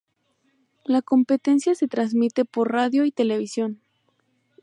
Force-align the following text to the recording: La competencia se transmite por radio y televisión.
La 0.83 1.03
competencia 1.03 1.75
se 1.75 1.87
transmite 1.87 2.43
por 2.43 2.71
radio 2.71 3.05
y 3.05 3.11
televisión. 3.11 3.81